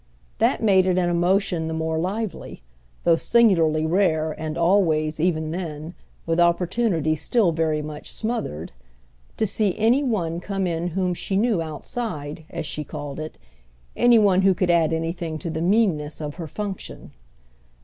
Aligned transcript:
That 0.39 0.63
made 0.63 0.87
it 0.87 0.97
an 0.97 1.09
emotion 1.09 1.67
the 1.67 1.75
more 1.75 1.99
lively—though 1.99 3.15
singularly 3.17 3.85
rare 3.85 4.31
and 4.31 4.57
always, 4.57 5.19
even 5.19 5.51
then, 5.51 5.93
with 6.25 6.39
opportunity 6.39 7.13
still 7.15 7.51
very 7.51 7.83
much 7.83 8.09
smothered—to 8.11 9.45
see 9.45 9.77
any 9.77 10.01
one 10.01 10.39
come 10.39 10.65
in 10.65 10.87
whom 10.87 11.13
she 11.13 11.37
knew 11.37 11.61
outside, 11.61 12.45
as 12.49 12.65
she 12.65 12.83
called 12.83 13.19
it, 13.19 13.37
any 13.95 14.17
one 14.17 14.41
who 14.41 14.55
could 14.55 14.71
add 14.71 14.91
anything 14.91 15.37
to 15.37 15.51
the 15.51 15.61
meanness 15.61 16.19
of 16.19 16.33
her 16.41 16.47
function. 16.47 17.11